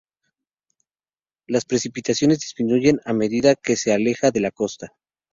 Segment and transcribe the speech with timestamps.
[1.45, 4.95] Las precipitaciones disminuyen a medida que se aleja de la costa.